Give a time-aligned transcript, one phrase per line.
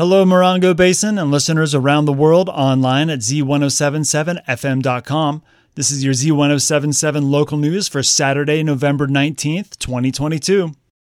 [0.00, 5.42] Hello, Morongo Basin and listeners around the world online at z1077fm.com.
[5.74, 10.72] This is your Z1077 local news for Saturday, November 19th, 2022.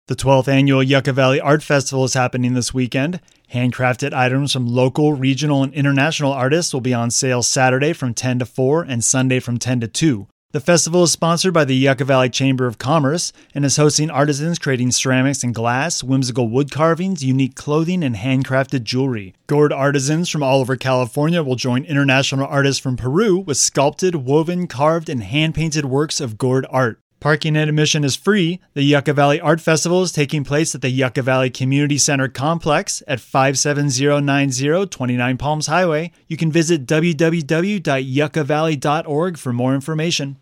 [0.08, 3.20] The 12th annual Yucca Valley Art Festival is happening this weekend.
[3.54, 8.40] Handcrafted items from local, regional, and international artists will be on sale Saturday from 10
[8.40, 10.26] to 4 and Sunday from 10 to 2.
[10.52, 14.58] The festival is sponsored by the Yucca Valley Chamber of Commerce and is hosting artisans
[14.58, 19.34] creating ceramics and glass, whimsical wood carvings, unique clothing, and handcrafted jewelry.
[19.46, 24.66] Gourd artisans from all over California will join international artists from Peru with sculpted, woven,
[24.66, 26.98] carved, and hand painted works of gourd art.
[27.18, 28.60] Parking and admission is free.
[28.74, 33.02] The Yucca Valley Art Festival is taking place at the Yucca Valley Community Center Complex
[33.06, 36.12] at 57090 29 Palms Highway.
[36.26, 40.36] You can visit www.yuccavalley.org for more information.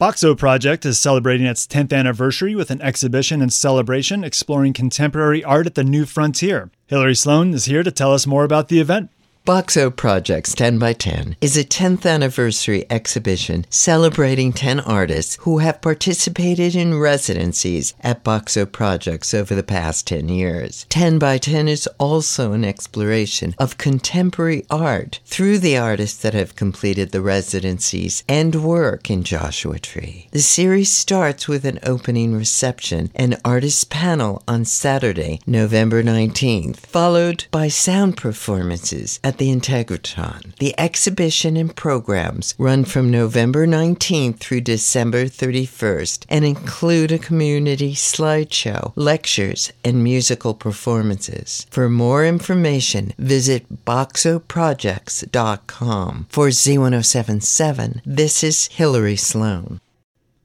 [0.00, 5.66] Boxo Project is celebrating its 10th anniversary with an exhibition and celebration exploring contemporary art
[5.66, 6.72] at the New Frontier.
[6.88, 9.08] Hillary Sloan is here to tell us more about the event.
[9.46, 15.82] Boxo Projects 10 by 10 is a 10th anniversary exhibition celebrating 10 artists who have
[15.82, 20.86] participated in residencies at Boxo Projects over the past 10 years.
[20.88, 26.56] 10 by 10 is also an exploration of contemporary art through the artists that have
[26.56, 30.26] completed the residencies and work in Joshua Tree.
[30.30, 37.44] The series starts with an opening reception and artist panel on Saturday, November 19th, followed
[37.50, 40.56] by sound performances at at the Integratron.
[40.58, 47.94] The exhibition and programs run from November 19th through December 31st and include a community
[47.94, 51.66] slideshow, lectures, and musical performances.
[51.70, 56.26] For more information, visit boxoprojects.com.
[56.30, 59.80] For Z1077, this is Hillary Sloan.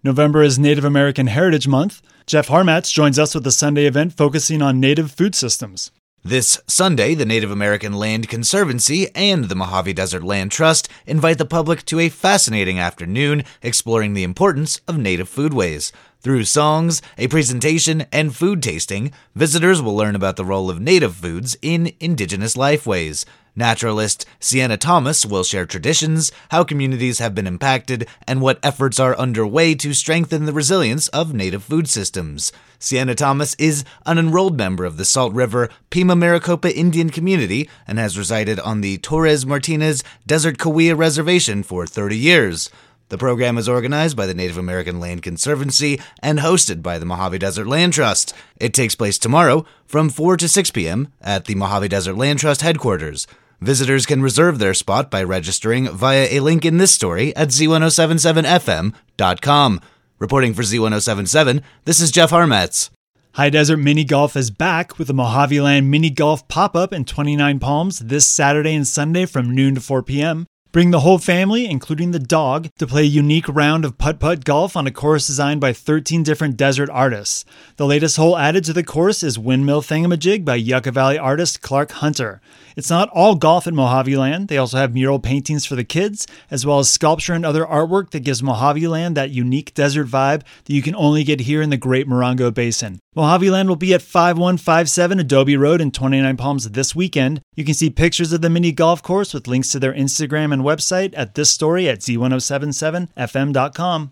[0.03, 2.01] November is Native American Heritage Month.
[2.25, 5.91] Jeff Harmatz joins us with a Sunday event focusing on native food systems.
[6.23, 11.45] This Sunday, the Native American Land Conservancy and the Mojave Desert Land Trust invite the
[11.45, 15.93] public to a fascinating afternoon exploring the importance of native foodways.
[16.21, 21.15] Through songs, a presentation, and food tasting, visitors will learn about the role of native
[21.15, 23.23] foods in indigenous lifeways.
[23.55, 29.17] Naturalist Sienna Thomas will share traditions, how communities have been impacted, and what efforts are
[29.17, 32.51] underway to strengthen the resilience of native food systems.
[32.79, 37.97] Sienna Thomas is an enrolled member of the Salt River Pima Maricopa Indian community and
[37.97, 42.69] has resided on the Torres Martinez Desert Cahuilla Reservation for 30 years.
[43.09, 47.39] The program is organized by the Native American Land Conservancy and hosted by the Mojave
[47.39, 48.35] Desert Land Trust.
[48.59, 51.11] It takes place tomorrow from 4 to 6 p.m.
[51.19, 53.25] at the Mojave Desert Land Trust headquarters.
[53.61, 59.81] Visitors can reserve their spot by registering via a link in this story at z1077fm.com.
[60.19, 62.91] Reporting for Z1077, this is Jeff Harmatz.
[63.33, 67.05] High Desert Mini Golf is back with the Mojave Land Mini Golf pop up in
[67.05, 70.45] 29 Palms this Saturday and Sunday from noon to 4 p.m.
[70.71, 74.45] Bring the whole family, including the dog, to play a unique round of putt putt
[74.45, 77.43] golf on a course designed by 13 different desert artists.
[77.77, 81.93] The latest hole added to the course is Windmill Thingamajig by Yucca Valley artist Clark
[81.93, 82.39] Hunter.
[82.77, 84.47] It's not all golf at Mojave Land.
[84.47, 88.11] They also have mural paintings for the kids, as well as sculpture and other artwork
[88.11, 91.71] that gives Mojave Land that unique desert vibe that you can only get here in
[91.71, 92.99] the Great Morongo Basin.
[93.15, 97.41] Mojave Land will be at 5157 Adobe Road in 29 Palms this weekend.
[97.55, 100.61] You can see pictures of the mini golf course with links to their Instagram and
[100.61, 104.11] website at this story at z1077fm.com.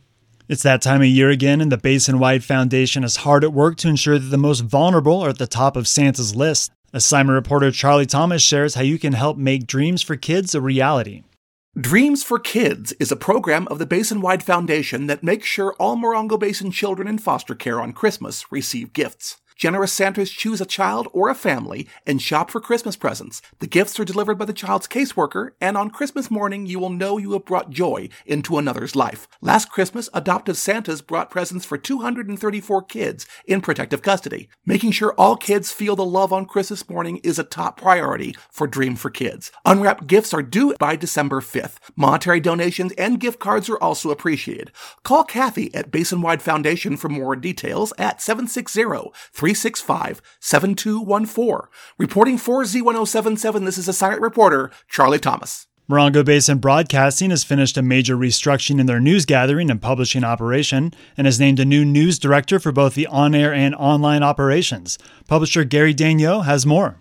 [0.50, 3.78] It's that time of year again, and the Basin Wide Foundation is hard at work
[3.78, 6.72] to ensure that the most vulnerable are at the top of Santa's list.
[6.92, 11.22] Assignment reporter Charlie Thomas shares how you can help make dreams for kids a reality.
[11.80, 15.96] Dreams for Kids is a program of the Basin Wide Foundation that makes sure all
[15.96, 19.38] Morongo Basin children in foster care on Christmas receive gifts.
[19.58, 23.42] Generous Santas choose a child or a family and shop for Christmas presents.
[23.58, 27.18] The gifts are delivered by the child's caseworker, and on Christmas morning, you will know
[27.18, 29.28] you have brought joy into another's life.
[29.42, 34.48] Last Christmas, adoptive Santas brought presents for 234 kids in protective custody.
[34.64, 38.68] Making sure all kids feel the love on Christmas morning is a top priority for
[38.68, 39.52] Dream for Kids.
[39.66, 41.78] Unwrapped gifts are due by December 5th.
[41.96, 44.72] Monetary donations and gift cards are also appreciated.
[45.04, 48.68] Call Kathy at Basin Wide Foundation for more details at 760
[49.48, 51.70] 365 7214.
[51.98, 55.68] Reporting for Z1077, this is Assignment Reporter Charlie Thomas.
[55.90, 60.94] Morongo Basin Broadcasting has finished a major restructuring in their news gathering and publishing operation
[61.16, 65.00] and has named a new news director for both the on air and online operations.
[65.30, 67.00] Publisher Gary Daigneault has more.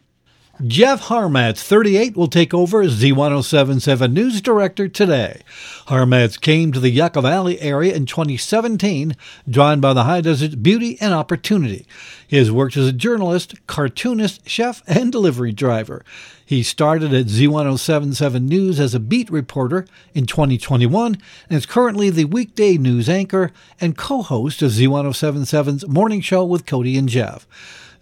[0.64, 5.42] Jeff Harmatz, 38, will take over as Z1077 News Director today.
[5.88, 9.14] Harmatz came to the Yucca Valley area in 2017,
[9.48, 11.86] drawn by the high desert's beauty and opportunity.
[12.28, 16.04] He has worked as a journalist, cartoonist, chef, and delivery driver.
[16.44, 21.18] He started at Z1077 News as a beat reporter in 2021
[21.48, 26.66] and is currently the weekday news anchor and co host of Z1077's morning show with
[26.66, 27.46] Cody and Jeff.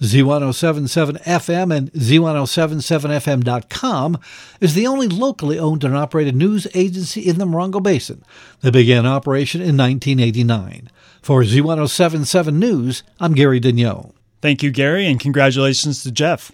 [0.01, 4.19] Z1077 FM and Z1077FM.com
[4.61, 8.23] is the only locally owned and operated news agency in the Morongo Basin.
[8.61, 10.91] They began operation in 1989.
[11.25, 14.13] For Z1077 News, I'm Gary Daigneault.
[14.43, 16.53] Thank you, Gary, and congratulations to Jeff.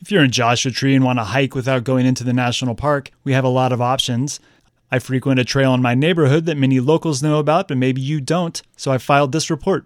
[0.00, 3.10] If you're in Joshua Tree and want to hike without going into the national park,
[3.22, 4.40] we have a lot of options.
[4.90, 8.18] I frequent a trail in my neighborhood that many locals know about, but maybe you
[8.22, 9.84] don't, so I filed this report.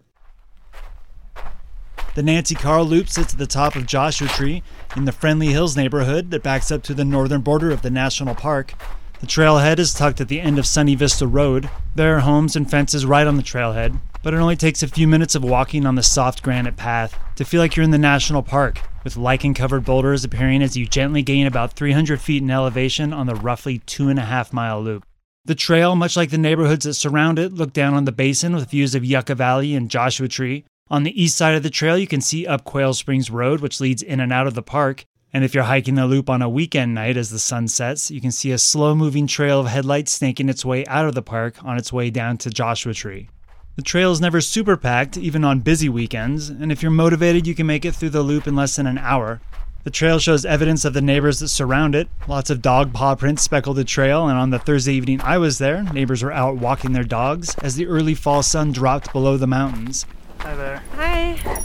[2.14, 4.62] The Nancy Karl Loop sits at the top of Joshua Tree
[4.94, 8.36] in the Friendly Hills neighborhood that backs up to the northern border of the national
[8.36, 8.74] park.
[9.18, 11.68] The trailhead is tucked at the end of Sunny Vista Road.
[11.96, 15.08] There are homes and fences right on the trailhead, but it only takes a few
[15.08, 18.42] minutes of walking on the soft granite path to feel like you're in the national
[18.42, 23.12] park, with lichen covered boulders appearing as you gently gain about 300 feet in elevation
[23.12, 25.04] on the roughly two and a half mile loop.
[25.44, 28.70] The trail, much like the neighborhoods that surround it, look down on the basin with
[28.70, 32.06] views of Yucca Valley and Joshua Tree, on the east side of the trail, you
[32.06, 35.06] can see up Quail Springs Road, which leads in and out of the park.
[35.32, 38.20] And if you're hiking the loop on a weekend night as the sun sets, you
[38.20, 41.64] can see a slow moving trail of headlights snaking its way out of the park
[41.64, 43.30] on its way down to Joshua Tree.
[43.74, 47.54] The trail is never super packed, even on busy weekends, and if you're motivated, you
[47.54, 49.40] can make it through the loop in less than an hour.
[49.84, 52.08] The trail shows evidence of the neighbors that surround it.
[52.28, 55.56] Lots of dog paw prints speckle the trail, and on the Thursday evening I was
[55.56, 59.46] there, neighbors were out walking their dogs as the early fall sun dropped below the
[59.46, 60.04] mountains.
[60.40, 60.82] Hi there.
[60.96, 61.62] Hi.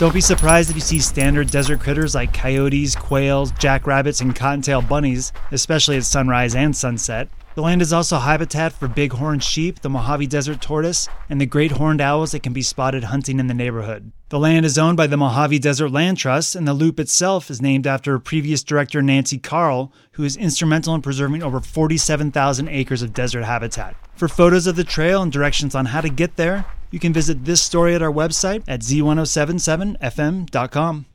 [0.00, 4.82] Don't be surprised if you see standard desert critters like coyotes, quails, jackrabbits, and cottontail
[4.82, 7.28] bunnies, especially at sunrise and sunset.
[7.54, 11.70] The land is also habitat for bighorn sheep, the Mojave Desert tortoise, and the great
[11.70, 14.10] horned owls that can be spotted hunting in the neighborhood.
[14.30, 17.60] The land is owned by the Mojave Desert Land Trust, and the loop itself is
[17.60, 23.12] named after previous director Nancy Karl, who is instrumental in preserving over 47,000 acres of
[23.12, 23.94] desert habitat.
[24.16, 27.44] For photos of the trail and directions on how to get there, you can visit
[27.44, 31.06] this story at our website at z1077fm.com.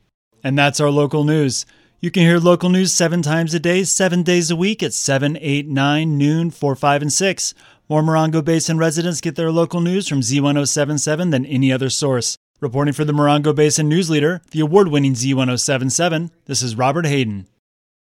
[0.44, 1.66] And that's our local news.
[1.98, 5.36] You can hear local news seven times a day, seven days a week at 7,
[5.40, 7.54] 8, 9, noon, 4, 5, and 6.
[7.88, 12.38] More Morongo Basin residents get their local news from Z1077 than any other source.
[12.60, 17.46] Reporting for the Morongo Basin News Leader, the award winning Z1077, this is Robert Haydon.